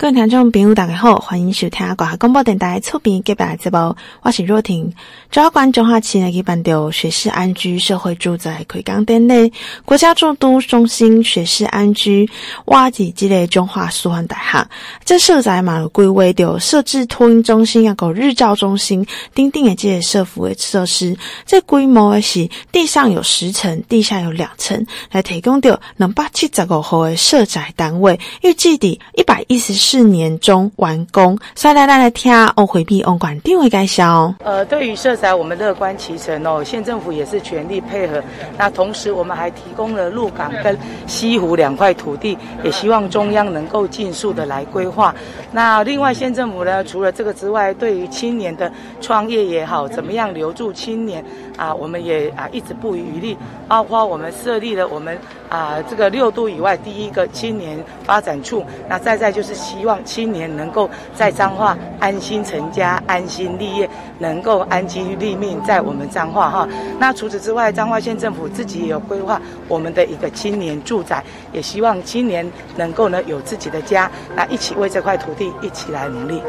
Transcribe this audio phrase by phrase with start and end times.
[0.00, 4.94] 各位听众朋友，大家好，欢迎收听国家广播电台厝边隔壁的节目，我是若婷。
[5.32, 9.52] 中华关中华区呢举办的学士安居社会住宅开工典礼，
[9.84, 12.30] 国家住都中心学士安居
[12.66, 14.70] 挖地积累中华苏环大厦，
[15.04, 19.04] 这社宅嘛有规划的设置托婴中心，啊个日照中心，
[19.34, 21.16] 丁丁的这些社福的设施。
[21.44, 34.34] 这规模的是地上有十层，地下有两层，来提供的两百七十五户的社宅单位，预计的一百一十四年中完工，所以来来来听欧回避欧管定位介绍。
[34.44, 36.62] 呃，对于色彩，我们乐观其成哦。
[36.62, 38.22] 县政府也是全力配合。
[38.58, 45.14] 那同时，我们还提供了鹿港跟西湖两块土地，也希望中央能够尽速的来规划。
[45.52, 51.24] 那另外，县政府呢，除了这个之外，对于青年的创业也好，怎么样留住青年
[51.58, 53.36] 啊，我们也啊一直不遗余力。
[53.68, 55.18] 包括我们设立了我们
[55.50, 58.64] 啊这个六度以外第一个青年发展处。
[58.88, 59.98] 那再再就是希望。
[60.04, 66.68] 青年能够在彰化安心成家、安心立业，能够安居立命，在我们彰化哈。
[66.98, 76.40] 那除此之外，彰化县政府自己也有规划我们的一个青年住宅，也希望青年能够呢有自己的家，那一起为这块土地一起来努力。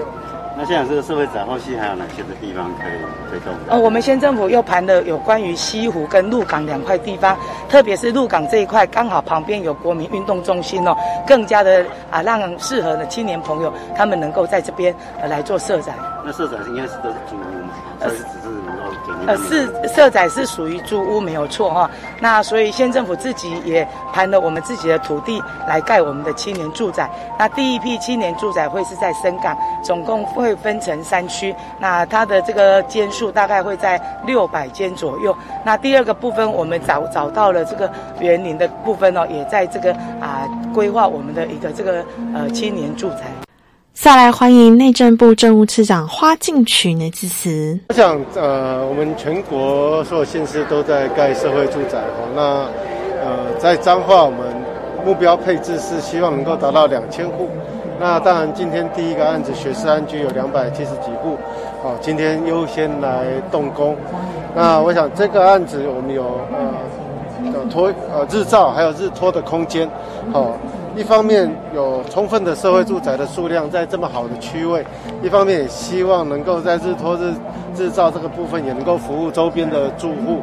[0.62, 3.54] 那现在这个社会展后续还有哪些的地方可以推动？
[3.70, 7.38] 呃，我们县政府又盘了有关于西湖跟鹿港两块地方，
[7.70, 10.94] 特别是鹿港这一块，刚好旁边有国民运动中心哦，
[11.26, 15.96] 更加的啊让适合的青年朋友他们能够在这边呃来做社展。
[16.26, 17.70] 那社展应该是都是租屋嘛？
[18.02, 18.59] 呃，只是。
[19.28, 21.89] 呃，是社宅是属于租屋没有错哈，
[22.20, 27.09] 那所以县政府自己也盘了我们自己的土地来盖我们的青年住宅。
[27.38, 35.36] 那第一批青年住宅会是在深港，总共会分成三区，那它的这个间数大概会在六百间左右。
[35.64, 42.03] 那第二个部分我们找找到了这个园林的部分哦，也在这个啊规划我们的一个这个
[42.34, 43.48] 呃青年住宅。
[43.94, 47.78] 再来欢迎内政部政务次长花敬群的致辞。
[47.90, 52.25] 我想，呃，我们全国所有县市都在盖社会住宅哈。
[52.34, 52.41] 那，
[53.22, 54.40] 呃，在彰化，我们
[55.06, 57.50] 目标配置是希望能够达到两千户。
[58.00, 61.38] 那当然，今天第一个案子学士安居有两百七十几户，
[61.84, 63.97] 哦，今天优先来动工。
[64.56, 66.40] 那我想这个案子我们有
[67.44, 69.90] 呃托呃日照还有日托的空间，
[70.31, 70.56] 好。
[71.00, 74.86] 一方面有充分的社会住宅的数量在这么好的区位，
[75.24, 77.34] 一方面也希望能够在日托日
[77.78, 80.42] 日照这个部分也能够服务周边的住户。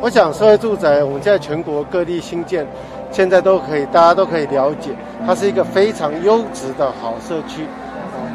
[0.00, 2.64] 我想社会住宅我们在全国各地新建，
[3.10, 4.92] 现在都可以大家都可以了解，
[5.26, 7.66] 它是一个非常优质的好社区。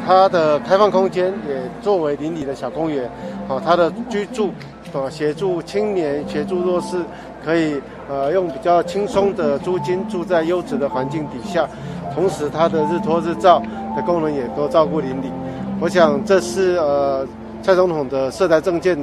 [0.06, 3.10] 它的开放空间也作为邻里的小公园，
[3.48, 4.50] 好，它的居住，
[4.92, 6.98] 呃，协助青年、协助弱势，
[7.42, 7.80] 可以
[8.12, 11.66] 呃用比较轻松的租金住在优质的环境底下，
[12.14, 13.62] 同时它的日托日照
[13.96, 15.32] 的功能也都照顾邻里。
[15.80, 17.26] 我想这是呃
[17.62, 18.94] 蔡总统的社宅政见，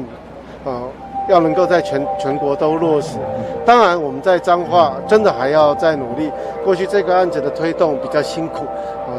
[0.64, 0.84] 呃
[1.28, 3.18] 要能够在全全国都落实。
[3.66, 6.30] 当然我们在彰化真的还要再努力。
[6.64, 8.66] 过去这个案子的推动比较辛苦。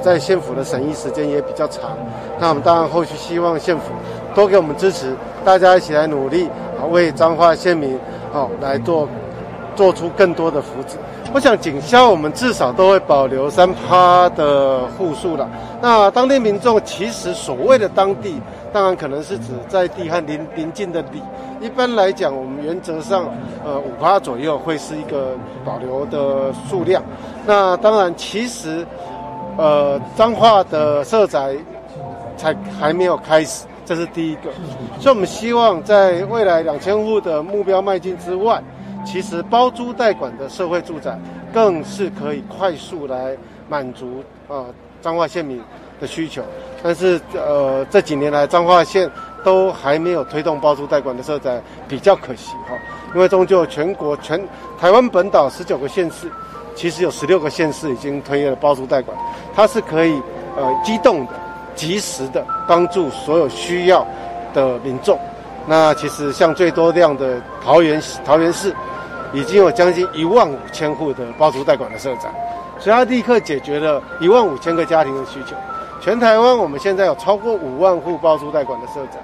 [0.03, 1.91] 在县府的审议时间也比较长，
[2.39, 3.93] 那我们当然后续希望县府
[4.37, 5.13] 多给我们支持，
[5.45, 7.99] 大家一起来努力，啊，为彰化县民，
[8.33, 9.09] 好来做
[9.71, 10.97] 做出更多的福祉。
[11.33, 15.49] 我想警消我们至少都会保留三趴的户数了。
[15.81, 18.41] 那当地民众其实所谓的当地，
[18.73, 21.23] 当然可能是指在地和邻邻近的里。
[21.61, 23.27] 一般来讲，我们原则上，
[23.65, 27.03] 呃，五趴左右会是一个保留的数量。
[27.47, 28.87] 那当然，其实。
[29.59, 31.55] 呃，彰化的社宅
[32.35, 34.43] 才还没有开始，这是第一个。
[34.99, 38.63] 所以，我们希望在未来两千户的目标迈进之外，
[39.05, 41.19] 其实包租代管的社会住宅
[41.53, 43.37] 更是可以快速来
[43.69, 44.67] 满足呃
[45.01, 45.61] 彰化县民
[46.01, 46.43] 的需求。
[46.83, 49.11] 但是，呃，这几年来彰化县
[49.45, 52.77] 都还没有推动包租代管的社宅，比较可惜哈。
[53.15, 54.41] 因为终究全国全
[54.79, 56.31] 台湾本岛十九个县市。
[56.77, 59.15] 其实有十六个县市已经推了包租代管，
[59.55, 60.23] 它是可以
[60.57, 61.33] 呃机动的、
[61.75, 64.07] 及时的帮助所有需要
[64.55, 65.19] 的民众。
[65.67, 68.75] 那其实像最多量的桃园桃园市，
[69.33, 72.29] 已经有将近一万五千户的包租代管的社宅，
[72.79, 75.55] 所以它立刻解决了一万五千个家庭的需求。
[76.01, 79.19] 全台湾我们现在有超过五万户包租代管的社宅。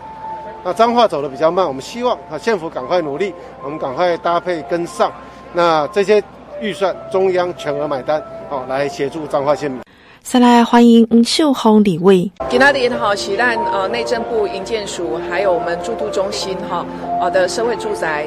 [0.64, 3.32] 那彰化走得比较慢，我们希望啊县府赶快努力，
[3.62, 5.10] 我们赶快搭配跟上。
[5.52, 6.22] 那这些。
[6.58, 8.18] 预算中央全额买单，
[8.48, 9.78] 好来协助彰化县民。
[10.22, 12.32] 再来欢迎吴秀红李卫。
[12.48, 16.82] 今天好，是咱呃内政部营建署，还有我们住都中心哈，
[17.20, 18.26] 呃的社会住宅，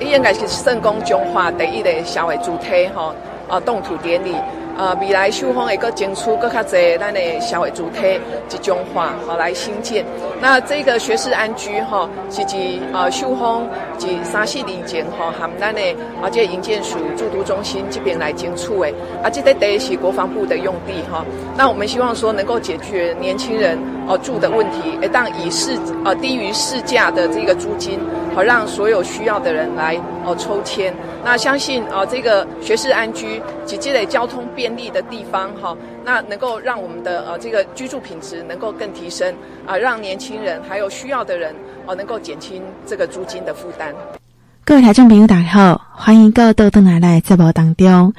[0.00, 3.14] 伊应该是圣公中华第一个社会主体吼，
[3.48, 4.34] 啊动土典礼。
[4.76, 10.04] 呃未来秀峰一个争取更加侪咱的社会主体集中化好来兴建。
[10.40, 12.56] 那这个学士安居哈，是指
[12.92, 15.80] 呃秀峰及三四年前哈，含咱的
[16.22, 18.92] 啊这营建署驻都中心这边来争取的，
[19.22, 21.24] 啊这个地是国防部的用地哈。
[21.56, 27.98] 那我们希望说能够解决年轻人哦住的问题，诶当以市呃低于市价的这个租金，
[28.34, 30.92] 好让所有需要的人来哦抽签。
[31.26, 39.34] 那相信啊这个学士安居及积累交通便利的地方哈，那能够让我们的呃这个居住品质能够更提升
[39.66, 41.52] 啊，让年轻人还有需要的人
[41.84, 43.92] 哦能够减轻这个租金的负担。
[44.64, 48.14] 各位听众朋友，大家好，欢迎各位都登来来节目当中。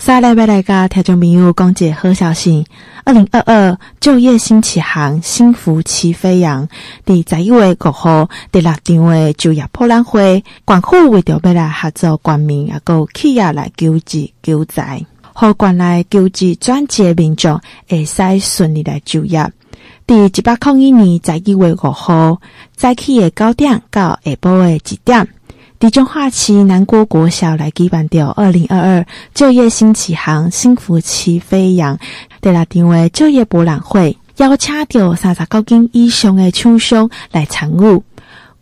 [0.00, 2.64] 下礼拜来个听众朋友讲一个好消息：
[3.04, 6.66] 二零二二就业新起航，幸福齐飞扬。
[7.04, 15.04] 第十一月五号第六场的就业博览会，广府为着要来合作官民，也个企业来救济救灾，
[15.34, 19.52] 和关来救济转接民众会使顺利来就业。
[20.06, 22.40] 第一百零一年十一月五号
[22.74, 25.28] 早起的九点到下晡的一点。
[25.80, 31.98] 地中化旗南郭国小来举办掉二零二二就业新起航，幸福齐飞扬。
[32.42, 38.02] 第六场的就业博览会，邀请到三十九间以上的厂商来参与，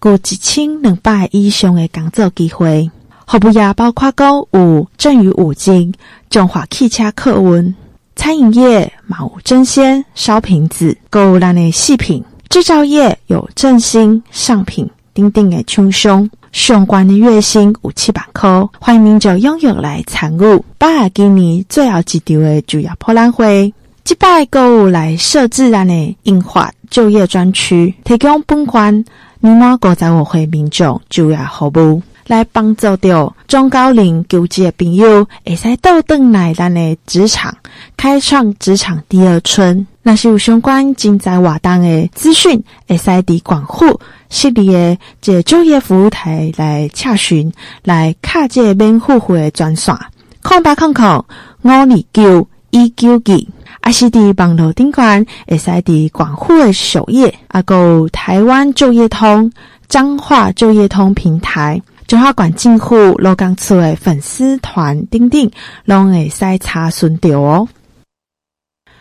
[0.05, 2.89] 有一千两百以上的工作机会。
[3.27, 5.93] 服务业包括讲有正宇五金、
[6.31, 7.75] 中华汽车客运、
[8.15, 16.31] 餐饮业、毛争鲜、烧瓶子、购物类的细品、制造业有正兴上品丁丁的厂商。
[16.59, 18.51] 相关的月薪有七百块，
[18.81, 20.63] 欢迎民众踊跃来参与。
[20.77, 23.73] 八月今年最后一场的就业博览会，
[24.03, 28.93] 即摆购物来设置咱的印花就业专区，提供本款
[29.39, 37.53] 年满五十五岁民众就业服务，来帮助到中高龄求职的朋友，会使倒转来咱的职场，
[37.97, 39.85] 开创职场第二春。
[40.03, 44.01] 若是有相关精彩活动的资讯，会使伫管户。
[44.29, 47.51] 系列的这就业服务台来查询，
[47.83, 49.97] 来卡这免付费的专线，
[50.43, 51.25] 空八空空
[51.63, 53.47] 五二九一九二，
[53.81, 59.51] 啊是伫网络顶端，会使伫广户的首页，啊个台湾就业通、
[59.89, 65.51] 彰化就业通平台，中华管政府罗岗厝的粉丝团等等，
[65.85, 67.69] 拢会使查询到哦。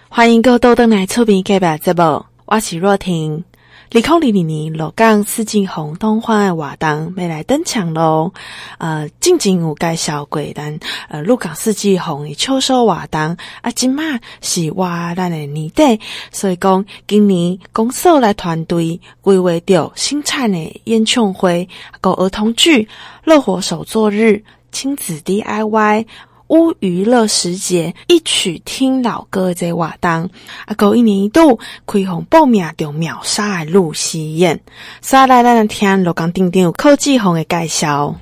[0.09, 3.45] 欢迎各位登来厝边隔壁节目，我是若婷。
[3.89, 8.33] 二零二二年鹿港四季红东方的活动要来登场喽！
[8.79, 14.03] 呃，近前有介绍过，咱呃，鹿港四季红的秋收活动啊，今嘛
[14.41, 16.01] 是哇咱的年底，
[16.33, 21.69] 所以讲今年公司来团队规划着新产的演唱会、
[22.01, 22.89] 个儿童剧、
[23.23, 24.43] 乐活手作日、
[24.73, 26.05] 亲子 DIY。
[26.49, 30.29] 乌娱乐时节，一曲听老歌这活动，
[30.65, 34.61] 啊，够一年一度开放报名就秒杀的露西宴。
[35.01, 38.15] 下来，咱听鹿港丁丁科技红的介绍。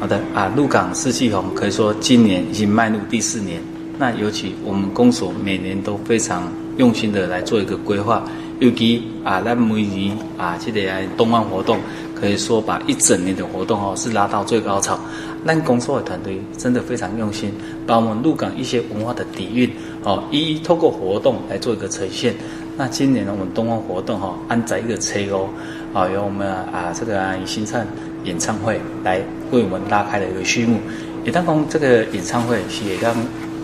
[0.00, 3.62] 好的啊，鹿港四季红可以说今年已经迈入第四年。
[3.98, 8.24] 那尤其我们公所每年都非常用心的来做一个规划，
[8.58, 11.78] 尤其啊，咱每年啊，这个东方活动，
[12.20, 14.98] 可以说把一整年的活动哦是拉到最高潮。
[15.42, 17.50] 那工作的团队真的非常用心，
[17.86, 19.70] 把我们鹿港一些文化的底蕴
[20.04, 22.34] 哦，一一透过活动来做一个呈现。
[22.76, 25.48] 那今年呢，我们东方活动哈，安在一个车哦，
[25.94, 27.86] 啊，由我们啊这个以新灿
[28.24, 29.18] 演唱会来
[29.50, 30.78] 为我们拉开了一个序幕。
[31.24, 33.14] 也当讲这个演唱会是也当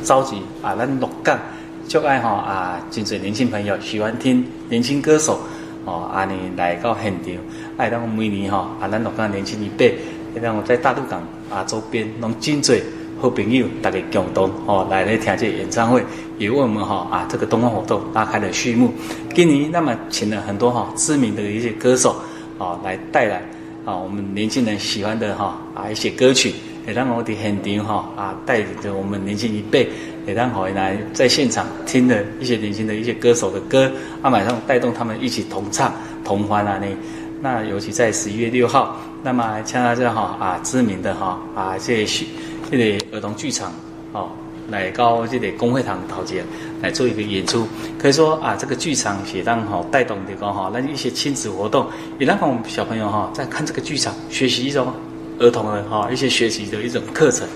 [0.03, 1.39] 召集啊，咱鹿港
[1.87, 5.41] 就爱哈啊，真侪年轻朋友喜欢听年轻歌手
[5.87, 7.33] 哦，啊，你来到现场，
[7.78, 9.95] 爱当每年哈啊，咱鹿港年轻一辈。
[10.43, 12.83] 让我在大渡港啊周边，拢真济
[13.19, 16.05] 好朋友，大家共同哦来来听这演唱会，
[16.37, 18.93] 也为我们哈啊这个东方活动拉开了序幕。
[19.35, 22.14] 今年那么请了很多哈知名的一些歌手
[22.59, 23.40] 啊来带来
[23.87, 26.52] 啊我们年轻人喜欢的哈啊一些歌曲，
[26.87, 29.88] 也让我的现场哈啊带领着我们年轻一辈，
[30.26, 33.90] 也让好来在现场听的一些年轻的一些歌手的歌，
[34.21, 36.88] 啊马上带动他们一起同唱同欢啊那。
[37.42, 42.25] 那尤其在十一月六号，那么像这样哈啊知名的哈啊这些
[42.71, 43.71] 这类儿童剧场
[44.12, 44.30] 哦，
[44.71, 46.42] 来到这里公会堂头前
[46.83, 47.68] 来做一个演出，
[47.99, 51.87] 可以说啊这个剧场也让哈带动的个哈那一些亲子活动，
[52.18, 54.92] 也让我们小朋友哈在看这个剧场学习一种
[55.38, 57.47] 儿童的哈一些学习的一种课程，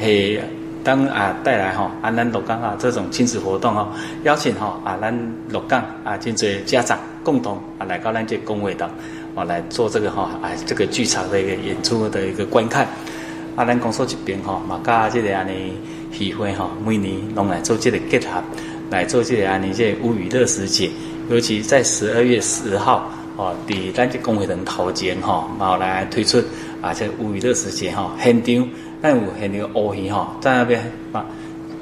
[0.00, 0.40] 嘿。
[0.84, 3.88] 当啊带来吼啊咱鹿港啊这种亲子活动哦，
[4.22, 5.12] 邀请吼啊咱
[5.48, 8.90] 鹿港啊真侪家长共同啊来到咱这公会堂，
[9.34, 12.86] 啊来做这个吼啊这个剧场的一个演出的一个观看。
[13.56, 15.78] 啊咱公所这边吼嘛加即个安尼
[16.12, 18.42] 喜会吼，每年拢来做这个结合，
[18.90, 20.90] 来做这个安尼这个乌鱼乐时节，
[21.30, 26.42] 尤其在十二月十号哦，伫咱这公会堂头前吼，然后来推出
[26.82, 28.68] 啊这乌鱼乐时节吼，现场
[29.04, 31.26] 咱有现那个乌鱼哈，在那边啊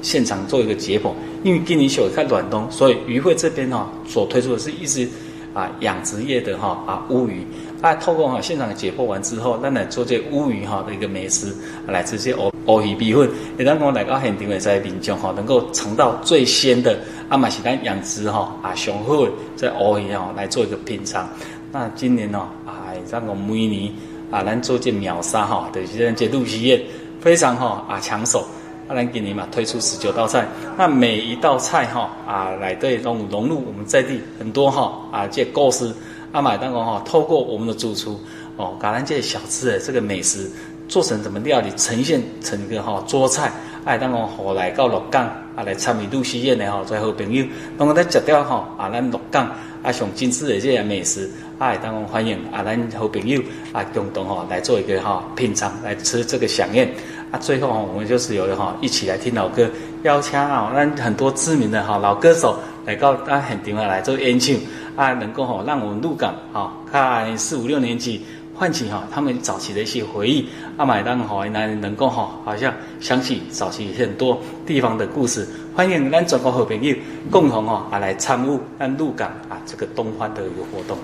[0.01, 5.07] 现场做一个解剖，因为今年小看暖冬，所以渔会这边哈所推出的是一只
[5.53, 7.47] 啊养殖业的哈啊乌鱼。
[7.81, 11.55] 啊，透过哈现场解剖完之后，咱来做这乌鱼哈的一个美食，
[11.87, 16.99] 来直接乌乌鱼米粉，也让我来到现场的在民众哈能够尝到最鲜的
[17.29, 21.29] 啊，嘛是咱养殖哈啊上好的这乌鱼哈来做一个品尝。
[21.71, 23.89] 那今年呢啊，让我每年
[24.29, 26.81] 啊咱做这秒杀哈，就是这露西宴
[27.23, 28.45] 非常哈啊抢手。
[28.85, 30.45] 啊，咱今年嘛推出十九道菜，
[30.77, 35.89] 那每一道菜哈啊来对融融入我们在地很多哈啊这故事。
[36.33, 38.19] 阿买当工哈，透过我们的主厨
[38.57, 40.51] 哦，把咱这小吃的这个美食
[40.89, 43.53] 做成什么料理，呈现成一个哈桌菜。
[43.85, 47.45] 哎，当工后来到鹿港啊来参与露西宴的哈，最好朋友，
[47.77, 49.49] 当我在吃掉哈啊，咱鹿港
[49.81, 56.91] 啊上精致的这些美食，哎，当工欢迎啊，咱好朋友啊共同哈来做一个哈品尝，来吃这个饗宴。
[57.33, 59.67] 啊，最后哈，我们就是有哈一起来听老歌，
[60.03, 64.55] 邀请啊，咱很多知名的哈老歌手来到咱现场来做演唱。
[64.95, 68.23] 啊，能够哈让我们鹿港哈看四五六年级
[68.53, 70.47] 唤起哈他们早期的一些回忆。
[70.77, 75.47] 啊，买单好来能够哈好像想起早期很多地方的故事。
[75.75, 76.95] 欢迎咱全国好朋友
[77.31, 80.95] 共同哈啊来参与咱鹿港啊这个东欢的一个活动。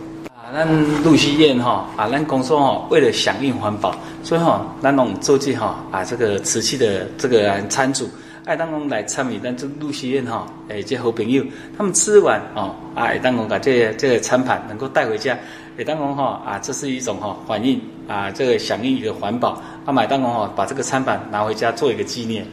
[0.52, 0.68] 咱
[1.04, 8.10] 露西宴哈啊，咱公司哈为了响应环保，所以哈咱拢做起哈啊这个瓷器的这个餐组。
[8.46, 11.44] 爱当我们来参与咱这露西宴哈，诶，这好朋友，
[11.78, 15.38] 他们吃完哦，爱当我把这个、这个餐盘能够带回家，
[15.78, 22.44] 诶，当我哈啊，这是一种哈反应啊，这个响应一个环保，啊，买当我哈把这个餐盘拿回家做一个纪念。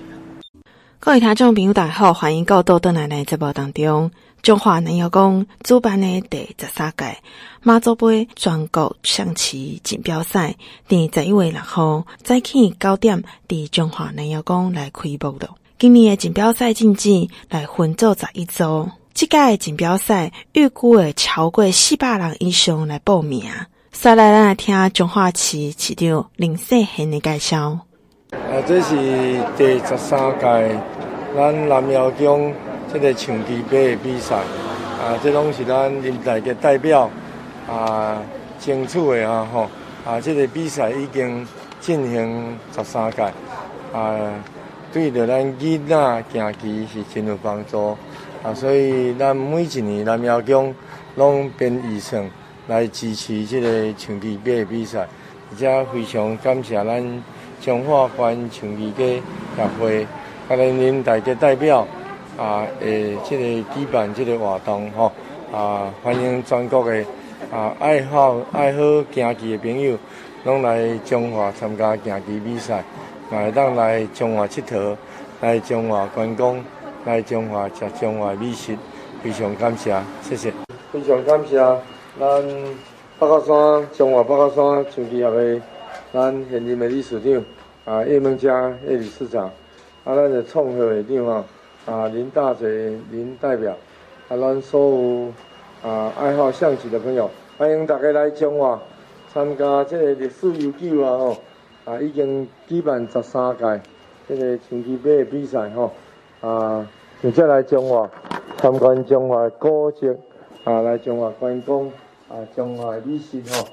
[0.98, 4.10] 各位听众朋友大家好，欢迎到豆豆奶奶节目当中，
[4.46, 7.16] 中华南瑶宫主办的第十三届
[7.62, 10.54] 妈祖杯全国象棋锦标赛，
[10.86, 15.56] 第十一月六号早起九点，伫中华南瑶宫来开幕了。
[15.80, 23.50] 今年的锦标赛竞技来分做十一组，这届锦标赛预估会超过四百人以上来报名。
[23.90, 27.80] 再来，咱来听中华棋市长林世贤的介绍。
[28.30, 28.94] 啊，这是
[29.58, 30.80] 第十三届
[31.34, 32.54] 咱南瑶宫
[32.92, 34.36] 这个象棋杯的比赛。
[34.36, 37.10] 啊，这拢是咱林台的代表
[37.68, 38.22] 啊
[38.58, 39.68] 争取的啊吼。
[40.04, 41.46] 啊，这个比赛已经
[41.80, 43.22] 进行十三届
[43.92, 44.32] 啊。
[44.92, 47.94] 对着咱囡仔行棋是真有帮助
[48.42, 48.54] 啊！
[48.54, 50.74] 所以咱每一年南瑶宫
[51.16, 52.24] 拢编预算
[52.68, 55.06] 来支持这个象棋杯的比赛，
[55.50, 57.22] 而且非常感谢咱
[57.60, 59.16] 中华关象棋界
[59.54, 60.04] 协会，
[60.48, 61.86] 啊，咱恁大家代表
[62.36, 65.10] 啊，诶，这个举办这个活动吼
[65.52, 67.04] 啊，欢迎全国的
[67.52, 69.96] 啊爱好爱好行棋的朋友
[70.44, 72.82] 拢来中华参加行棋比赛。
[73.28, 74.96] 来当来中华佚佗，
[75.40, 76.64] 来中华观光，
[77.04, 78.76] 来中华食中华美食，
[79.20, 80.52] 非常感谢，谢谢。
[80.92, 81.56] 非常感谢
[82.20, 82.42] 咱
[83.18, 85.60] 北角山中华北角山象棋协会，
[86.12, 87.44] 咱现任的理事长
[87.84, 89.46] 啊叶孟佳叶理事长，
[90.04, 91.44] 啊咱的创会会长啊
[91.86, 93.72] 啊林大嘴林代表，
[94.28, 95.32] 啊咱所有
[95.88, 98.80] 啊爱好象棋的朋友，欢迎大家来中华
[99.32, 101.36] 参加这个历史悠久啊吼。
[101.84, 103.80] 啊，已经举办十三届
[104.26, 105.92] 这个象棋杯的比赛吼，
[106.40, 106.84] 啊，
[107.22, 108.10] 并且来中华
[108.56, 110.12] 参观中华古迹，
[110.64, 111.88] 啊，来中华观光，
[112.28, 113.68] 啊，中华美食吼，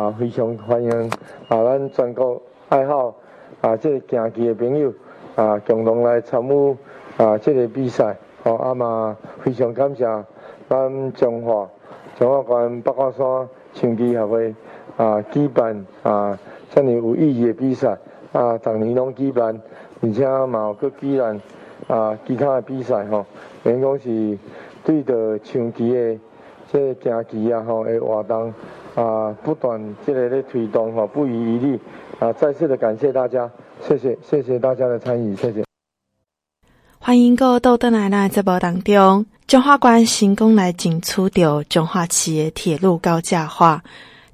[0.00, 1.10] 啊，非常欢迎
[1.48, 3.14] 啊，咱全国爱好
[3.60, 4.90] 啊，这个行棋的朋友
[5.36, 6.76] 啊，共同来参与
[7.18, 10.06] 啊，这个比赛，吼，啊嘛，非常感谢
[10.68, 11.68] 咱中华
[12.16, 14.54] 中华关北角山象棋协会
[14.96, 16.38] 啊举办啊。
[16.70, 17.98] 这么有意义的比赛
[18.32, 19.60] 啊，逐年拢举办，
[20.00, 21.40] 而且嘛有搁举办
[21.88, 23.26] 啊其他的比赛吼，
[23.64, 24.38] 免讲是
[24.84, 26.18] 对着象棋的
[26.70, 28.54] 这个行棋啊吼的活动
[28.94, 31.80] 啊，不断这个咧推动吼，不遗余力
[32.20, 32.32] 啊！
[32.32, 35.67] 再次的感谢大家，谢谢谢谢大家的参与，谢谢。
[37.08, 39.62] 欢迎各位到登来咱节目当中，中。
[39.62, 41.86] 华关成功来争取到中。
[41.86, 43.82] 华市的铁路高架化。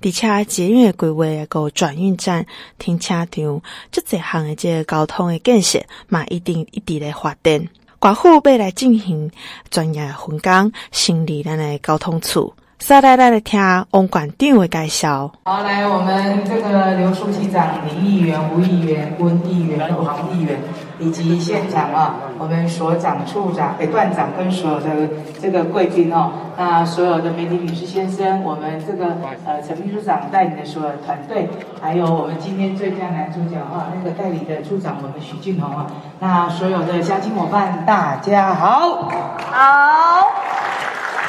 [0.03, 2.45] 而且捷运的规划个转运站、
[2.81, 3.63] 停车场，
[3.93, 7.69] 这几项的这个交通的建设嘛，一定一直来发展。
[8.01, 9.31] 国府要来进行
[9.71, 12.55] 专业分工，成立咱的交通处。
[12.79, 13.59] 再来，来来听
[13.93, 15.33] 王馆长的介绍。
[15.45, 20.59] 好，来我们这个刘书记长、林议员、吴议员、温议员、黄议员。
[21.01, 25.09] 以及现场啊，我们所长、处长、诶段长跟所有的
[25.43, 31.49] 这个贵宾哦，那所有的媒体女士先生，我们这个呃陈秘书长带领的所有团队，
[31.83, 35.87] 还有我们今天最佳男主角啊，那个代理的处长我们许俊宏啊，
[36.21, 39.11] 那所有的乡亲伙伴大家好，
[39.51, 40.84] 好。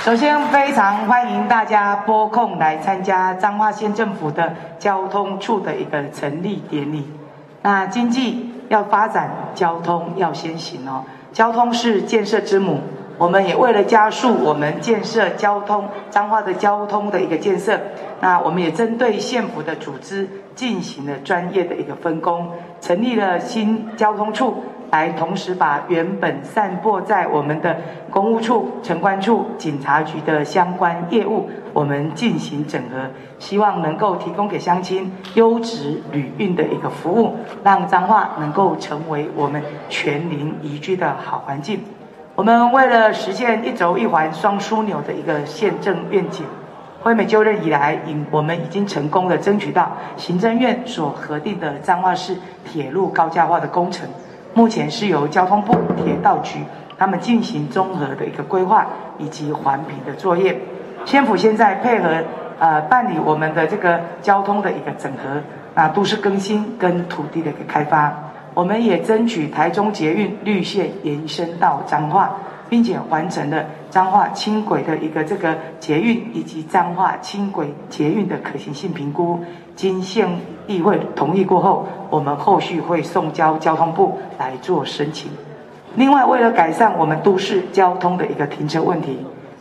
[0.05, 7.03] 首先非常欢迎大家拨空来参加彰化县政府的交通处的一个成立典礼。
[7.63, 11.03] 那经济要发展，交通要先行哦。
[11.33, 12.81] 交通是建设之母，
[13.17, 17.79] 我们也为了加速我们建设交通彰化的交通的一个建设，
[18.21, 24.63] 那我们也针对县府的组织进行了专业的一个分工，成立了新交通处。
[24.91, 27.75] 来同时把原本散播在我们的
[28.09, 41.79] 公务处、城管处、警察局的相关业务，我们进行整合，希望能够提供给乡亲优质旅运的一个服务，让彰化能够成为我们全林宜居的好环境。
[42.35, 46.45] 我们为了实现一轴一环双枢纽的一个县政愿景，
[47.01, 47.97] 惠美就任以来，
[48.29, 54.07] 我们已经成功的争取到行政院所核定的彰化市铁路高架化的工程。
[54.55, 56.59] 目前是由交通部铁道局
[56.97, 58.87] 他们进行综合的一个规划
[59.19, 60.57] 以及环评的作业。
[61.03, 62.23] 县府现在配合
[62.57, 65.41] 呃办理我们的这个交通的一个整合，
[65.75, 68.11] 啊都市更新跟土地的一个开发。
[68.53, 72.33] 我们也争取台中捷运绿线延伸到彰化，
[72.69, 79.37] 并且完成了彰化轻轨的一个这个捷运以及彰化轻轨捷运的可行性评估。
[79.85, 80.27] 经县
[80.65, 85.29] 议会同意过后，我们后续会送交交通部来做申请。
[85.95, 89.19] 另外，为了改善我们都市交通的一个停车问题，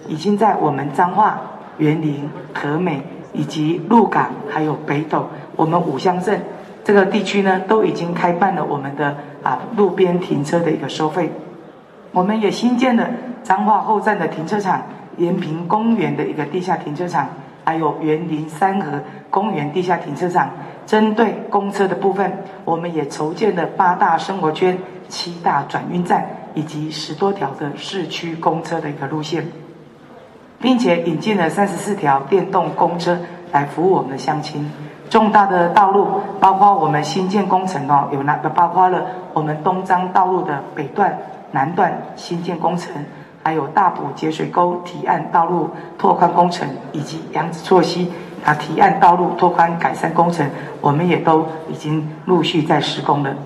[0.09, 1.39] 已经在我们彰化、
[1.77, 3.03] 园林、和美
[3.35, 5.27] 以及鹿港还有北斗，
[5.57, 6.41] 我们五乡镇
[6.83, 11.31] 这个地区呢，都已经开办了我们的啊路边停车的一个收费。
[12.13, 13.07] 我们也新建了
[13.43, 14.81] 彰化后站的停车场、
[15.19, 17.29] 延平公园的一个地下停车场。
[17.65, 20.51] 还有园林三和公园地下停车场，
[20.87, 22.31] 针对公车的部分，
[22.65, 29.47] 我们也筹建了八大生活圈、七大转运站，以及十多条的市区公车的一个路线，
[30.61, 33.19] 并且引进了三十四条电动公车
[33.51, 34.71] 来服务我们的乡亲。
[35.11, 38.49] 重大的道路，包括我们新建工程哦，有哪个？
[38.49, 41.17] 包括了我们东张道路的北段、
[41.53, 42.93] 南段新建工程。
[43.45, 48.11] 还有大埔节水沟堤岸道路拓宽工程，以及杨子厝溪
[48.43, 50.49] 啊堤岸道路拓宽改善工程，
[50.81, 53.37] 我们也都已经陆续在施工了。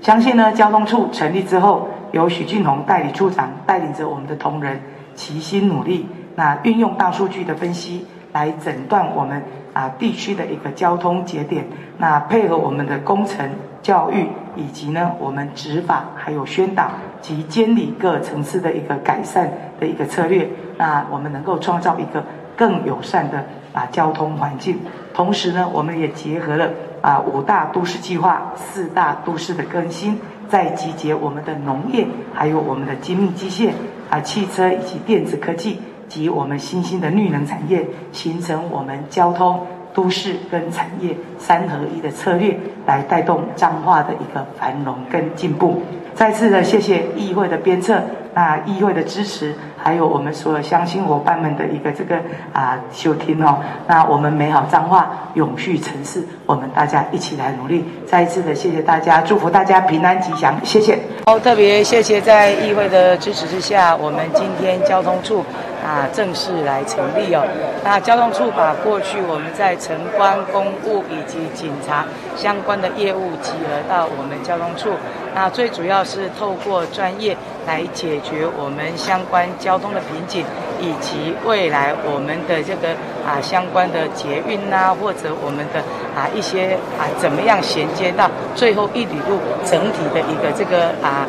[0.00, 4.80] 相信呢，交通处成立之后，由许俊宏代理处长带领着我们的同仁
[5.16, 9.42] 齐心努力，那运用大数据的分析来诊断我们
[9.72, 11.66] 啊地区的一个交通节点，
[11.98, 13.50] 那配合我们的工程
[13.82, 14.28] 教育。
[14.58, 16.90] 以及呢，我们执法还有宣导
[17.22, 22.24] 及监理各层次的一个改善的一个策略，那我们能够创造一个
[22.56, 24.80] 更友善的啊交通环境。
[25.14, 26.68] 同时呢，我们也结合了
[27.00, 30.18] 啊五大都市计划、四大都市的更新，
[30.48, 33.70] 再集结我们的农业，还有我们的精密机械
[34.10, 39.66] 啊、汽车以及电子科技及我们新兴的绿能产业，形成我们交通。
[39.94, 45.82] 都市跟产业三合一的策略，来带动彰化的一个繁荣跟进步。
[46.14, 48.00] 再次的谢谢议会的鞭策，
[48.34, 52.16] 那议会的支持，还有我们所有乡亲伙伴们的一个这个
[52.52, 53.58] 啊收听哦。
[53.86, 57.84] 那我们美好彰化永续城市，我们大家一起来努力。
[58.04, 60.98] 再一次的谢谢大家，祝福大家平安吉祥，谢谢。
[61.26, 65.44] 哦，特别谢谢在议会的支持之下，我们今天交通处。
[65.88, 67.42] 啊，正式来成立哦。
[67.82, 72.04] 那交通处把过去我们在城关、公务以及警察
[72.36, 74.90] 相关的业务集合到我们交通处。
[75.34, 77.34] 那最主要是透过专业
[77.66, 80.44] 来解决我们相关交通的瓶颈，
[80.78, 82.90] 以及未来我们的这个
[83.24, 85.80] 啊相关的捷运呐、啊，或者我们的
[86.14, 91.24] 啊一些啊怎么样衔接到最后一里路整体的一个这个啊。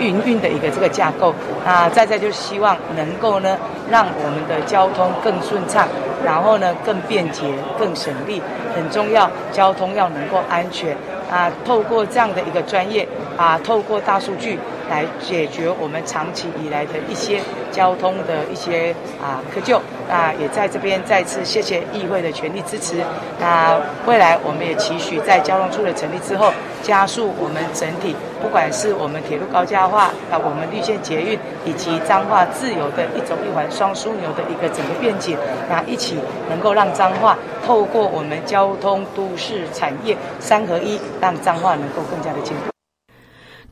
[0.00, 1.34] 营运的一个这个架构，
[1.64, 3.56] 那再再就希望能够呢，
[3.90, 5.86] 让我们的交通更顺畅，
[6.24, 7.44] 然后呢更便捷、
[7.78, 8.42] 更省力，
[8.74, 10.96] 很重要，交通要能够安全
[11.30, 11.50] 啊。
[11.64, 14.58] 透过这样的一个专业啊，透过大数据
[14.90, 19.80] 来解决我们长期以来的一些交通的一些啊窠臼。
[20.08, 22.96] 那也在这边再次谢谢议会的全力支持。
[23.38, 28.14] 那未来我们也期许在交通处的成立之后，加速我们整体。
[28.42, 35.36] 不管是我们铁路高架化，啊，我们绿线捷运，以及彰化自由的一轴一环双枢纽的一个整个愿景，
[35.68, 36.16] 那一起
[36.48, 42.69] 能够让彰化透过我们交通都市产业三合一，让彰化能够更加的进步。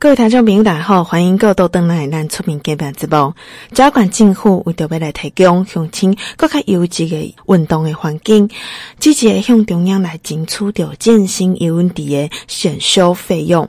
[0.01, 3.33] 各位听众朋友，大家好，欢迎各位到登来咱出面见面节目。
[3.73, 8.49] 嘉义县政府为着要来提供乡亲更加优质的运动的环境，
[8.97, 13.67] 积极向中央来争取着健身有问题的选修费用，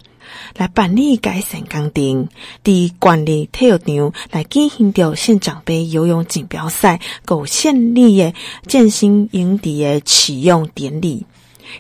[0.57, 2.29] 来办理改善工程，
[2.63, 8.33] 伫管理体育场来进行着县长杯游泳锦标赛，有县立的
[8.69, 11.27] 健身营地的启用典礼。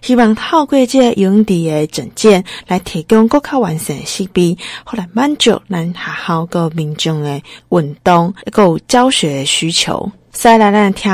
[0.01, 10.11] 希望透过这个营地的整建，来提供更加完善的设备，后来满足咱学校个民众的运动一个教学的需求。
[10.31, 11.13] 再来，来听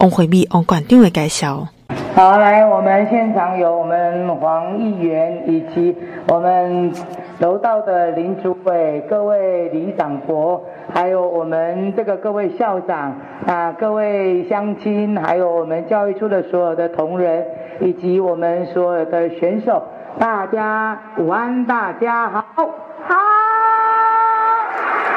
[0.00, 1.66] 王惠美王馆长的介绍。
[2.14, 6.92] 好，来，我们现场有我们黄议员以及我们
[7.38, 10.62] 楼道的林主委、各位里长伯，
[10.92, 17.42] 还有我们这个各位校长啊，各位乡亲，还有我们教育处的所有的同仁，
[17.80, 19.82] 以及我们所有的选手，
[20.18, 23.37] 大家午安，大家好，好。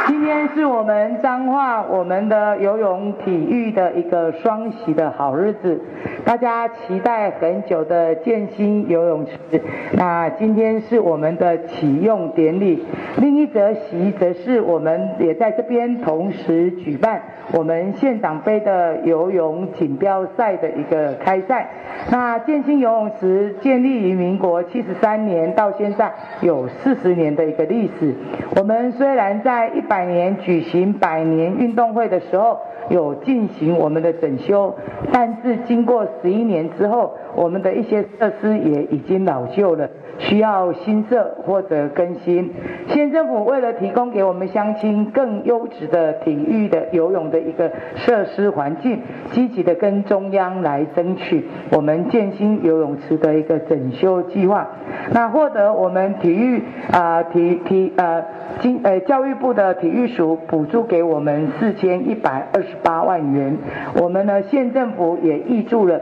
[0.08, 5.80] 今天是我们彰化我们的游泳体育的一个双喜的好日子，
[6.26, 9.62] 大家期待很久的建新游泳池，
[9.94, 12.84] 那今天是我们的启用典礼。
[13.18, 17.22] 另一则喜则是我们也在这边同时举办
[17.54, 21.70] 我们县长杯的游泳锦标赛的一个开赛。
[22.10, 26.12] 那建新游泳池建立于民国七十三年，到现在
[26.42, 28.16] 有四十年的一个历史。
[28.56, 32.58] 我们虽然在一百年举行百年运动会的时候，
[32.90, 34.74] 有进行我们的整修，
[35.12, 39.90] 但是经过十一年之后，我们的一些设施也已经老旧了。
[40.20, 42.54] 需要新设或者更新。
[42.88, 49.00] 县政府为了提供给我们乡亲更优质的体育的游泳的一个设施环境，
[49.32, 54.68] 积极的跟中央来争取我们建新游泳池的一个整修计划。
[55.12, 58.24] 那获得我们体育啊、体体呃
[58.60, 63.58] 经呃教育部的体育署补助给我们四千一百二十八万元，
[64.02, 66.00] 我们呢县政府也挹注了。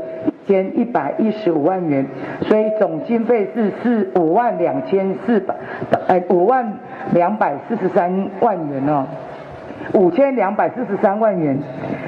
[0.49, 2.03] 千一百一十五万元，
[2.41, 5.53] 所以总经费是四五万两千四百，
[6.07, 6.73] 呃五万
[7.13, 9.05] 两百四十三万元哦，
[9.93, 11.55] 五千两百四十三万元。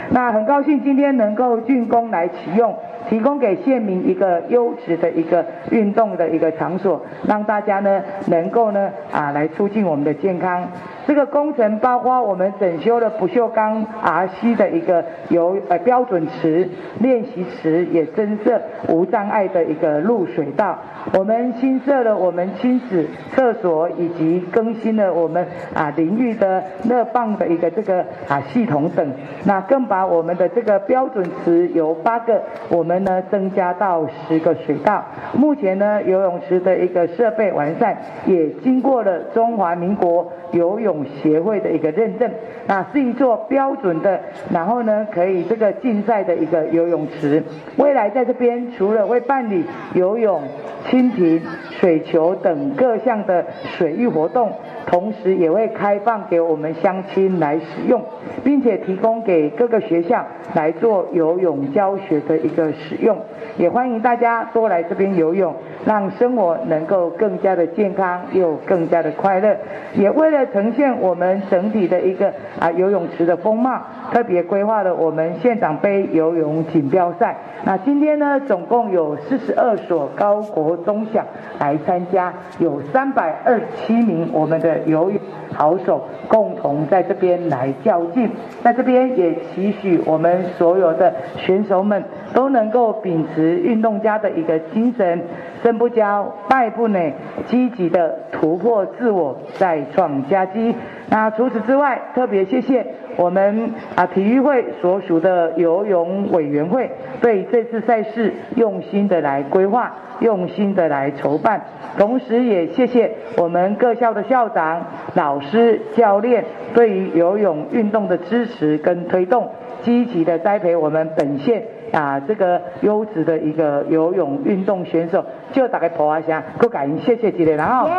[0.09, 2.73] 那很高兴今天能够竣工来启用，
[3.11, 10.65] 提供给县民一个优质的一个运动的一个场所，让大家呢能够呢啊来促进我们的健康。
[11.05, 16.69] 这个工程包括我们整修了不锈钢 RC 的一个游呃标准池、
[16.99, 20.77] 练习池，也增设无障碍的一个入水道。
[21.17, 29.05] 我们新设了我们亲子厕所，以及更新了我们啊淋浴的热棒的一个这个啊系统等。
[29.43, 35.03] 那更把我们的这个标准池由八个，我们呢增加到十个水道。
[35.33, 40.91] 目前呢游泳池的一个设备完善，也经过了中华民国游泳。
[41.21, 42.31] 协会的一个认证，
[42.67, 44.19] 那是一座标准的，
[44.51, 47.43] 然后呢，可以这个竞赛的一个游泳池。
[47.77, 50.41] 未来在这边除了会办理游泳、
[50.85, 51.41] 蜻蜓、
[51.79, 53.45] 水球等各项的
[53.77, 54.51] 水域活动，
[54.87, 58.01] 同时也会开放给我们乡亲来使用，
[58.43, 63.17] 并且提供给各个学校来做游泳教学的一个使用。
[63.57, 69.55] 也欢迎大家多来这边游泳，让生活能够更加的健康又更加的快乐。
[69.95, 77.35] 也为了呈现我们整体的一个啊游泳池的风貌，特别规划了我们县长杯游泳锦标赛。
[77.63, 81.23] 那今天呢，总共有四十二所高国中小
[81.59, 85.19] 来参加，有三百二十七名我们的游泳
[85.53, 88.29] 好手共同在这边来较劲。
[88.63, 95.21] 在这边也期许我们所有的选手们都能够秉持运动家的一个精神，
[95.71, 97.13] 胜不骄，败不馁，
[97.47, 100.75] 积极的突破自我，再创佳绩。
[101.09, 111.61] 那除此之外，特别谢谢我们啊体育会所属的游泳委员会，对这次赛事用心的来规划，用心的来筹办。
[111.97, 119.47] 同时也谢谢我们各校的校长、老师、教练对于游泳运动的支持跟推动，
[119.83, 125.25] 积极的栽培我们本县啊这个优质的一个游泳运动选手。
[125.51, 127.89] 就大概泼一下，够感谢谢几位，然后。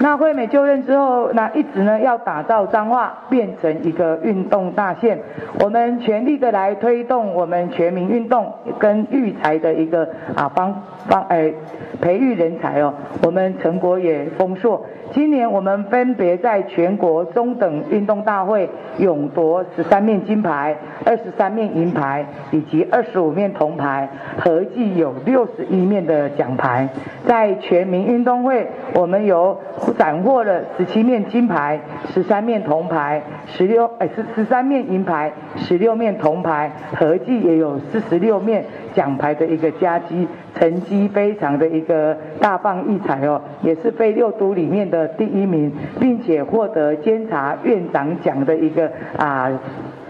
[0.00, 5.18] 那惠美就任之后，那一直呢要打造彰化变成一个运动大县，
[5.60, 11.52] 我们全力的来推动我们全民运动跟育才的一个啊方方哎
[12.00, 14.84] 培育人才哦，我们成果也丰硕。
[15.12, 26.88] 今年我们分别在全国中等运动大会勇夺十三面金牌、二十三面银牌以及二十五面铜牌，合计有六十一面的奖牌。
[27.28, 29.60] 在全民运动会，我们有
[29.98, 31.80] 斩获了十七面金牌、
[32.12, 40.26] 十三面铜牌、十六哎十十三面银牌、十六面铜牌，合计也有四十六面奖牌的一个佳绩。
[40.56, 49.50] 成绩非常的一个大放异彩哦，也是非六都里面的第一名，并且获得监察院长奖的一个啊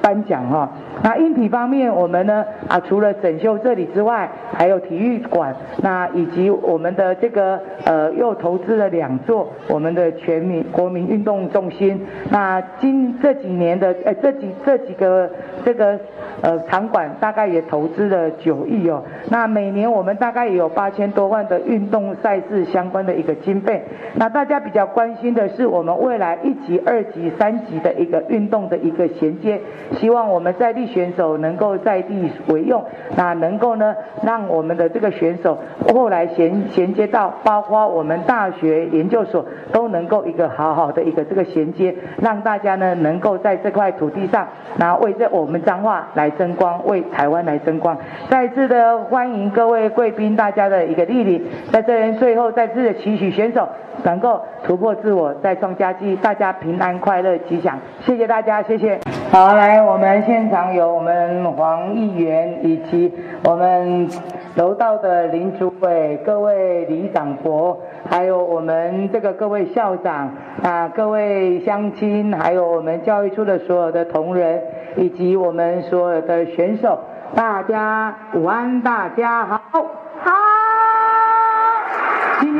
[0.02, 0.70] 颁奖哈。
[1.02, 12.00] 那硬体方面，我们呢啊除了整修这里之外，还有体育馆，那以及我们的这个呃又投资了两座我们的全民国民运动中心。
[12.30, 15.30] 那今这几年的呃这几这几个
[15.64, 15.98] 这个。
[16.42, 19.02] 呃，场馆大概也投资了九亿哦。
[19.30, 23.82] 那每年我们大概也有八千多万的运动赛事相关的一个经费。
[24.16, 29.58] 那大家比较关心的是，我们未来一级、二级、三级的一个运动的一个衔接，
[29.92, 32.84] 希望我们在选手能够在地为用，
[33.16, 35.56] 那能够呢，让我们的这个选手
[35.94, 46.34] 后来衔衔接到，包括我们大学、研究所都能够一个好好的一个这个衔接，让大家呢能够在这块土地上，那为这我们彰化来。
[46.34, 47.96] 争光，为台湾来争光。
[48.28, 53.68] 再次的欢迎各位贵宾，大家的一个莅临，在这边最后再次的期许选手
[54.02, 57.78] 能够突破自我，再创佳绩，大家平安快乐吉祥。
[58.00, 58.98] 谢谢大家，谢谢。
[59.34, 64.08] 好，来，我们现场有我们黄议员以及我们
[64.54, 67.76] 楼道的林主委，各位里长伯，
[68.08, 70.30] 还有我们这个各位校长
[70.62, 74.62] 啊，各位乡亲，还有我们教育处的所有的同仁。
[74.96, 76.96] 以及我们所有的选手，
[77.34, 80.30] 大家午安，大家好，好。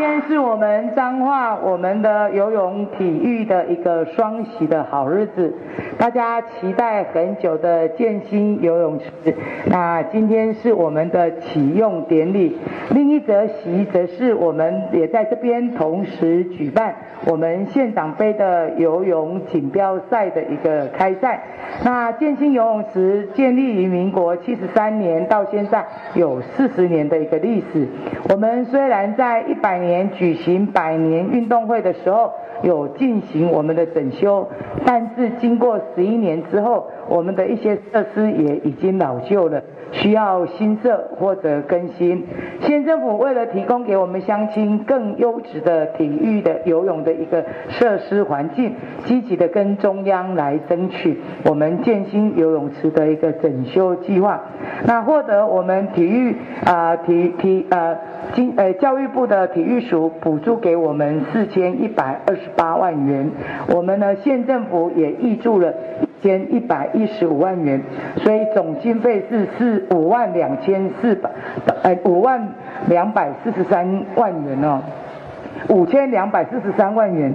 [0.04, 5.54] 今天是我们彰化我们的游泳体育的一个双喜的好日子，
[5.96, 12.58] 大家期待很久的建新游泳池，那今天是我们的启用典礼。
[12.90, 16.94] 另一则喜则是我们也在这边同时举办
[17.26, 21.42] 我们县长杯的游泳锦标赛的一个开赛。
[21.82, 27.88] 那建新游泳池建立于民国七十三年，到现在有四十年的一个历史。
[28.28, 34.48] 我们虽然在一百年举行百年运动会的时候，有进行我们的整修，
[34.84, 39.62] 但是经过十一年之后，我们的一些设施也已经老旧了。
[39.92, 42.26] 需要新设或者更新。
[42.62, 54.42] 县政府为了提供给我们乡亲更优质的体育的游泳的一个设施环境，积极的跟中央来争取我们建新游泳池的一个整修计划。
[54.84, 57.96] 那获得我们体育啊、体体呃
[58.32, 63.30] 经呃教育部的体育署补助给我们四千一百二十八万元，
[63.72, 65.72] 我们呢县政府也挹注了。
[66.24, 67.78] 千一百一十五万元，
[68.16, 71.28] 所以总经费是四五万两千四百，
[71.82, 72.48] 呃五万
[72.88, 74.80] 两百四十三万元哦，
[75.68, 77.34] 五千两百四十三万元。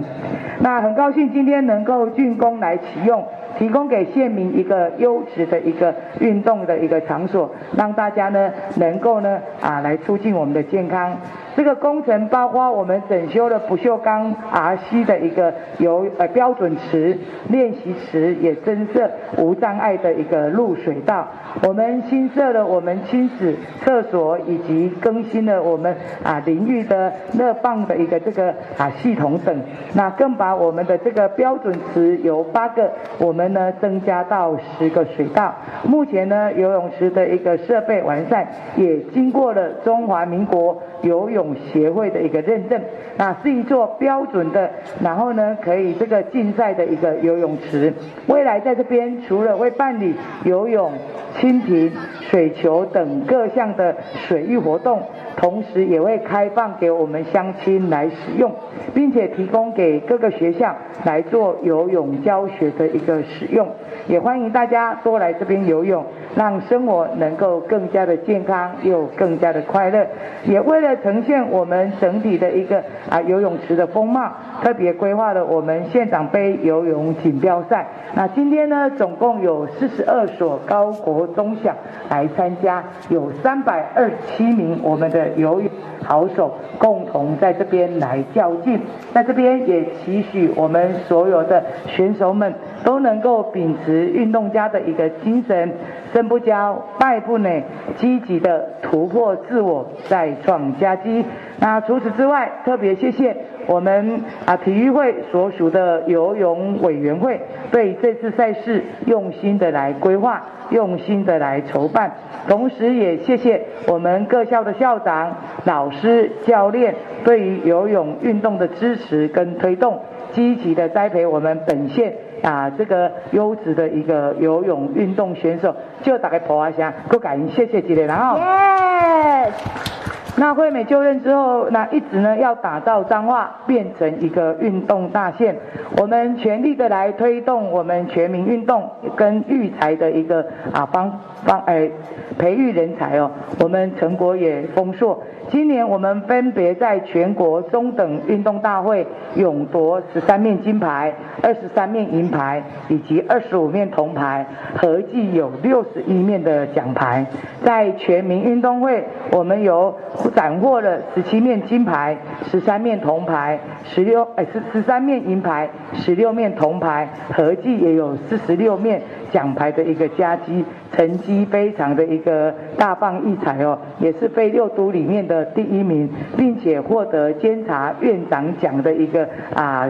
[0.58, 3.24] 那很高兴今天能够竣工来启用，
[3.56, 11.16] 提供给县民一个优质的一个运动的一个场所，让大家呢能够呢啊来促进我们的健康。
[11.56, 21.26] 这个工程包括我们整修了不锈钢 RC 的一个游呃标准池、练习池，也增设无障碍的一个入水道。
[21.66, 29.60] 我们新设了我们亲子厕所，以及更新了我们啊淋浴的热棒的一个这个啊系统等。
[29.94, 35.52] 那更把我们的这个标准池由八个，我们呢增加到十个水道。
[35.82, 41.49] 目前呢游泳池的一个设备完善，也经过了中华民国游泳。
[41.72, 42.80] 协会的一个认证，
[43.16, 44.70] 那是一座标准的，
[45.02, 47.92] 然后呢，可以这个竞赛的一个游泳池。
[48.26, 50.92] 未来在这边除了会办理游泳、
[51.36, 51.92] 蜻蜓、
[52.30, 55.02] 水球等各项的水域活动，
[55.40, 58.52] 同时也会开放给我们乡亲来使用，
[58.94, 63.66] 并且提供给各个学校来做游泳教学的一个使用。
[64.06, 66.04] 也欢迎大家多来这边游泳。
[66.36, 70.06] 让生活能够更加的健康又更加的快乐。
[70.44, 74.30] 也为了呈现我们整体的一个啊游泳池的风貌，
[74.62, 77.84] 特别规划了我们县长杯游泳锦标赛。
[78.14, 81.74] 那今天呢，总共有四十二所高国中小
[82.08, 85.70] 来参加，有三百二十七名我们的游泳
[86.02, 88.80] 好手共同在这边来较劲。
[89.12, 95.72] 在这边也期许我们所有的选手们都能够秉持运动家的一个精神，
[96.12, 97.62] 胜不骄，败不馁，
[97.96, 101.24] 积极的突破自我，再创佳绩。
[101.58, 103.36] 那除此之外，特别谢谢
[103.66, 112.12] 我们啊体育会所属的游泳委员会，对这次赛事用心的来规划，用心的来筹办，
[112.48, 116.94] 同时也谢谢我们各校的校长、老师、教练
[117.24, 120.00] 对于游泳运动的支持跟推动，
[120.32, 128.38] 积极的栽培我们本县啊这个优质的一个游泳运动选手，就大概泼一下，够感谢谢几位，然后。
[128.38, 129.99] Yes!
[130.36, 135.54] 那惠美就任之后，那一直呢要打造彰化变成一个运动大县，
[135.98, 141.90] 我们全力的来推动我们全民运动跟育才的一个啊方方哎
[142.38, 145.22] 培育人才哦，我们成果也丰硕。
[145.50, 151.12] 今年我们分别在全国中等运动大会勇夺十三面金牌、
[151.42, 157.26] 二十三面银牌以及二十五面铜牌，合计有六十一面的奖牌。
[157.64, 159.92] 在全民运动会，我们有
[160.28, 162.16] 斩获了十七面金牌、
[162.50, 170.64] 十三面铜牌、十六哎十十三面银牌、十六面铜牌，合计也有四十六面奖牌的一个佳绩。
[170.92, 179.88] 成绩非常的一个大放异彩哦，也是非六都里面的第一名，并且获得监察院长奖的一个啊。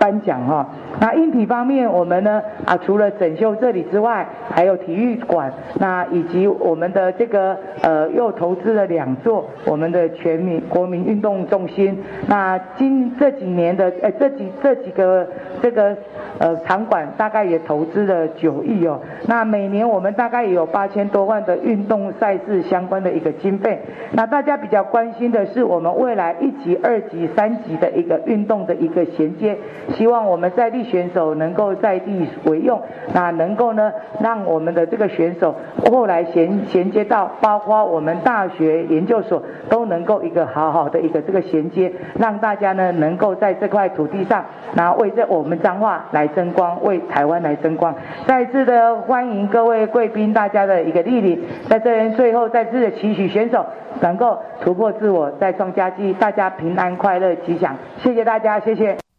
[0.00, 0.66] 颁奖哈，
[0.98, 12.02] 那硬体方面，我们呢啊，除了整修这里之外，还有体育馆，那以及我们的这个呃，又投资了两座我们的全民国民运动中心。
[12.26, 15.28] 那今这几年的呃这几这几个
[15.60, 15.94] 这个
[16.38, 18.98] 呃场馆，大概也投资了九亿哦。
[19.26, 23.78] 那每年我们大概也有八千多万的运动赛事相关的一个经费。
[24.12, 29.58] 那大家比较关心的是，我们未来一级、二级、三级的一个运动的一个衔接。
[29.96, 32.80] 希望我们在地选手能够在地为用，
[33.12, 35.54] 那能够呢，让我们的这个选手
[35.90, 47.94] 后来衔衔接到，包括我们大学研究所都能够一个好好的一个这个衔接，让大家呢能够在这块土地上，那为这我们彰化来争光，为台湾来争光。
[48.26, 53.66] 再次的欢迎各位贵宾，大家的一个莅临，在这边最后再次的期许选手
[54.00, 59.09] 能够突破自我，再创佳绩，大家平安快乐吉祥，谢谢大家，谢谢。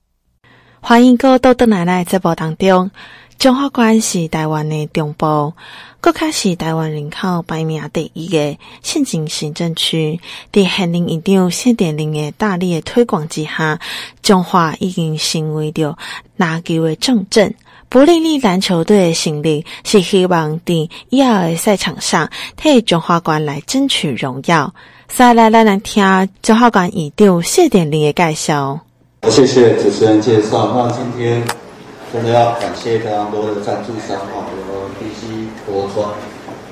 [0.84, 2.89] 欢迎各位倒转来来节目当中。
[3.38, 5.54] 彰化县是台湾的中部，
[6.02, 10.20] 阁较是台湾人口排名第一的县级行政区。
[10.52, 13.80] 在现任院长谢点玲的大力的推广之下，
[14.24, 15.98] 彰化已经成为了
[16.36, 17.54] 篮球的重镇。
[17.88, 20.74] 不利利篮球队的胜利是希望在
[21.10, 24.74] 以后的赛场上替彰化县来争取荣耀。
[25.08, 26.04] 再来，来来听
[26.41, 28.80] 彰化县院长谢点玲的介绍。
[29.30, 30.72] 谢谢主持人介绍。
[30.76, 31.44] 那今天
[32.12, 36.10] 真的要感谢非常多的赞助商哈，有 DC 国专，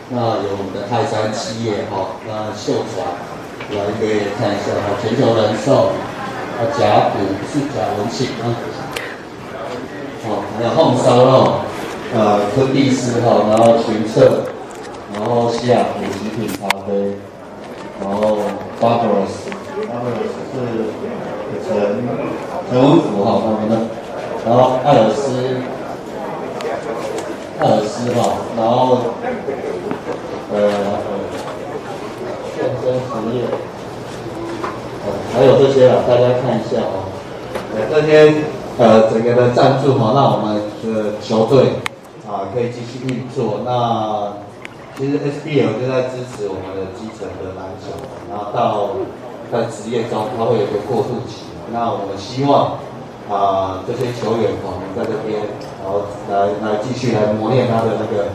[0.10, 3.06] 那有我们的泰山企业哈，那秀传
[3.72, 5.92] 来可以看一下哈，全球人寿，
[6.58, 7.22] 啊甲骨
[7.54, 8.44] 是甲文庆啊，
[10.28, 11.62] 好，还有红烧肉，
[12.16, 14.42] 呃昆蒂斯哈，然后群策，
[15.14, 17.14] 然后西雅图极品咖啡，
[18.02, 18.40] 然后
[18.82, 21.29] Barbaros，Barbaros 是。
[21.70, 21.78] 陈
[22.72, 23.78] 陈文福哈，他们的，
[24.44, 25.28] 然后艾尔斯，
[27.60, 28.18] 艾尔斯哈，
[28.58, 28.98] 然后
[30.52, 30.58] 呃，
[32.56, 33.06] 健身实
[33.38, 33.46] 业，
[35.06, 37.06] 哦，还有这些啊，大家看一下啊，
[37.92, 38.34] 这些
[38.80, 41.74] 呃整个的赞助哈，让我们的球队
[42.28, 43.60] 啊可以继续运作。
[43.64, 44.34] 那
[44.98, 47.94] 其实 SBL 就在支持我们的基层的篮球，
[48.28, 48.90] 然后到
[49.52, 51.46] 在职业中，它会有一个过渡期。
[51.72, 52.78] 那我们希望
[53.30, 55.38] 啊、这些球员哈，我们在这边，
[55.78, 56.02] 然后
[56.34, 58.34] 来来继续来磨练他的那个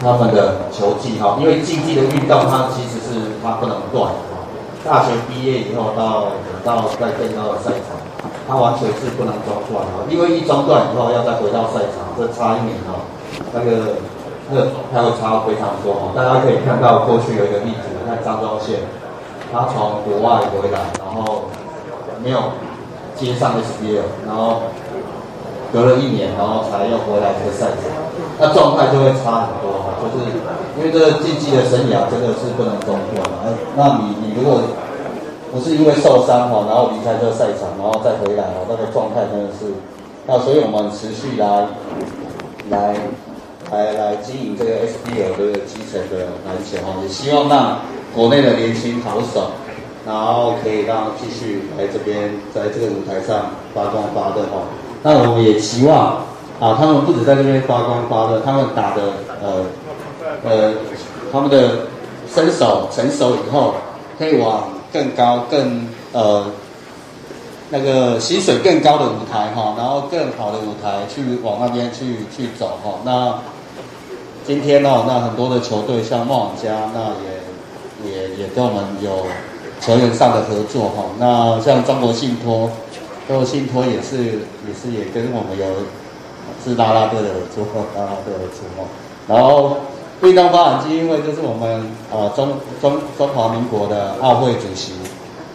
[0.00, 4.48] 他们的球技哈，因为竞技的运动它其实是它不能断哈。
[4.88, 6.32] 大学毕业以后到
[6.64, 8.00] 到再更高的赛场，
[8.48, 13.04] 它完全是不能中断的，因为一中断以后要再回到赛场，这差一年哈，
[13.52, 14.00] 那个
[14.48, 16.16] 那个还会差非常多哈。
[16.16, 18.80] 大家可以看到过去有一个例子，看张宗宪，
[19.52, 21.52] 他从国外回来，然后。
[22.26, 22.50] 没有
[23.14, 24.62] 接上 SBL，然后
[25.72, 27.86] 隔了一年，然后才又回来这个赛场，
[28.40, 29.94] 那状态就会差很多哈。
[30.02, 30.34] 就是
[30.76, 33.46] 因为这个竞技的生涯真的是不能中断嘛。
[33.76, 34.60] 那你你如果
[35.52, 39.70] 不是因为受伤哈，然后离开这个赛场，然后再回来哦，那个状态真的是。
[40.26, 41.68] 那所以我们持续来
[42.70, 42.96] 来
[43.70, 47.78] 来来经营这个 SBL 的基层的篮球哈，也希望让
[48.12, 49.52] 国内的年轻好手。
[50.06, 54.62] 然后可以让继续来这边，在这个舞台上发光发热哈。
[55.02, 56.18] 那我们也期望
[56.60, 59.02] 啊，他们不止在这边发光发热，他们打的
[59.42, 59.64] 呃
[60.44, 60.74] 呃，
[61.32, 61.88] 他们的
[62.32, 63.74] 身手成熟以后，
[64.16, 66.46] 可以往更高、更呃
[67.70, 73.00] 那个薪水更高的舞台哈，然后更好的舞台去往那边去去走哈。
[73.04, 73.34] 那
[74.46, 77.10] 今天哦，那很多的球队像梦想家，那
[78.06, 79.26] 也也也跟我们有。
[79.86, 82.68] 球员上的合作哈，那像中国信托，
[83.28, 84.16] 中国信托也是
[84.66, 85.64] 也是也跟我们有
[86.64, 87.64] 是拉拉队的合作，
[87.94, 88.88] 拉拉队的合作。
[89.28, 89.76] 然后
[90.22, 94.94] 运动发展基金会就是我们啊中中中华民国的奥会主席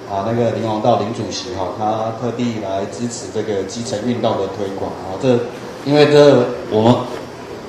[0.09, 5.19] 啊那个林王道林主席哈，他特地来支持这个基层运动的推广啊。
[5.21, 5.37] 这
[5.83, 6.95] 因为这我们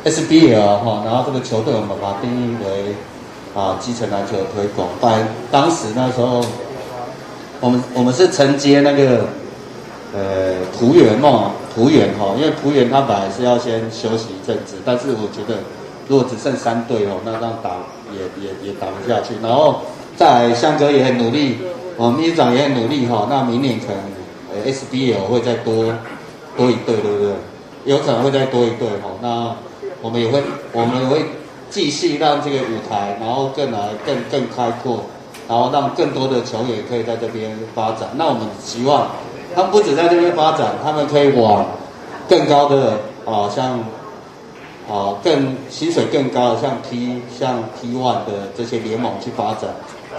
[0.05, 2.95] SBL 哈，然后这个球队我们把它定义为。
[3.55, 4.89] 啊，基层篮球的推广。
[5.01, 6.43] 但当时那时候，
[7.61, 9.27] 我们我们是承接那个，
[10.15, 15.61] 呃，浦园嘛，浦园哈，因为浦园他本来是要先休息一阵子，但是我觉得
[16.09, 17.71] 如果只剩三队哦，那这样打
[18.13, 19.35] 也也也打不下去。
[19.43, 19.83] 然后
[20.17, 21.59] 在香哥也很努力，
[21.97, 23.27] 我们秘书长也很努力哈。
[23.29, 24.03] 那明年可能
[24.53, 25.93] 呃 SBL 会再多
[26.57, 27.33] 多一队，对不对？
[27.85, 29.11] 有可能会再多一队哈。
[29.21, 29.55] 那
[30.01, 30.43] 我们也会，
[30.73, 31.27] 我们也会。
[31.73, 35.01] 继续让这个舞台，然后更来更更开阔，
[35.49, 38.11] 然后让更多的球员可以在这边发展。
[38.17, 39.07] 那我们希望，
[39.55, 41.65] 他们不止在这边发展，他们可以往
[42.29, 43.79] 更高的啊，像
[44.87, 49.71] 啊更薪水更高的，像 T 像 T One 的这些联盟去发展，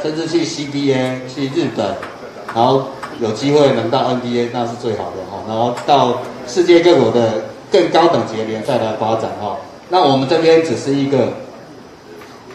[0.01, 1.85] 甚至去 CBA 去日本，
[2.55, 2.81] 然后
[3.19, 5.37] 有机会能到 NBA，那是最好的哈。
[5.47, 9.55] 然后到世界各国的更高等级的联赛来发展哈。
[9.89, 11.42] 那我们这边只是一个。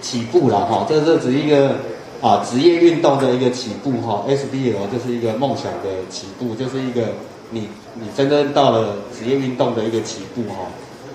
[0.01, 1.76] 起步了哈，这这只是一个
[2.20, 7.03] 啊职业运动的一个起步哈，SBL 就是一个梦想的起步，就是一个
[7.51, 10.66] 你你真正到了职业运动的一个起步哈，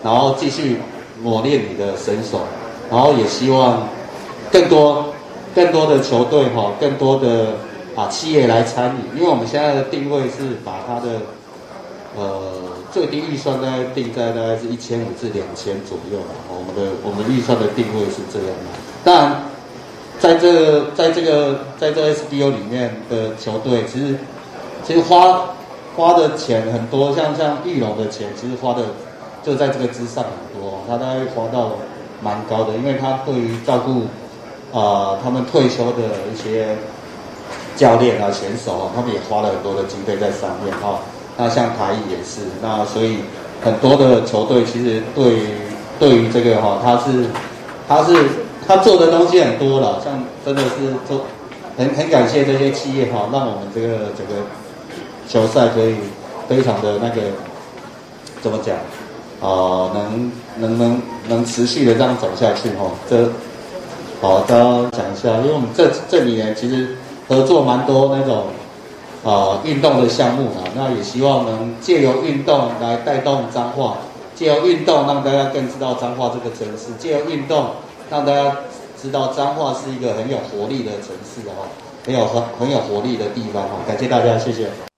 [0.03, 0.77] 然后继续
[1.21, 2.41] 磨练你的身手，
[2.89, 3.87] 然后也希望
[4.51, 5.05] 更多
[5.55, 7.53] 更多的球队哈，更多的
[7.95, 11.21] 啊企业来参与，因为我们现在的定位是把它的
[12.15, 12.41] 呃。
[12.93, 16.35] 最低预算大概定在大概是一千五至两千左右吧。
[16.47, 18.69] 我们的我们预算的定位是这样的。
[19.03, 19.43] 当然，
[20.19, 24.15] 在这在这个在这 SBO 里面的球队，其实
[24.85, 25.55] 其实花
[25.95, 28.83] 花的钱很多，像像玉龙的钱，其实花的
[29.43, 30.81] 就在这个之上很多。
[30.87, 31.71] 他大概花到
[32.21, 34.03] 蛮高的，因为他对于照顾
[34.77, 36.77] 啊、他们退休的一些
[37.75, 40.99] 教练啊选手啊，他们也花了很多的经费在上面哈。
[41.35, 43.17] 那像台艺也是，那所以
[43.63, 45.47] 很多的球队其实对于
[45.99, 47.25] 对于这个哈，他是
[47.87, 48.13] 他是
[48.67, 51.21] 他做的东西很多了，像真的是做
[51.75, 54.43] 很很感谢这些企业哈，让我们这个整个
[55.27, 55.95] 球赛可以
[56.47, 57.21] 非常的那个
[58.41, 58.75] 怎么讲
[59.41, 62.91] 啊、能能能能持续的这样走下去哈。
[63.09, 63.27] 这
[64.21, 66.95] 好，大家讲一下，因为我们这这几年其实
[67.27, 68.45] 合作蛮多那种。
[69.23, 73.97] 啊，运动的项目啊，那也希望能借由运动来带动彰化，
[74.35, 77.67] 借由运动让大家更知道彰化这个城市，借由运动
[78.09, 78.57] 让大家
[79.01, 81.67] 知道彰化是一个很有活力的城市哦，
[82.05, 84.92] 很有很很有活力的地方哈，感谢大家，谢谢。